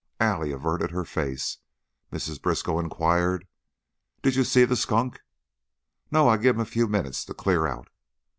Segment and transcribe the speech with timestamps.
[0.19, 1.59] Allie averted her face.
[2.11, 2.41] Mrs.
[2.41, 3.45] Briskow inquired,
[4.23, 5.21] "Did you see the skunk?"
[6.09, 6.27] "No.
[6.27, 7.87] I give him a few minutes to clear out."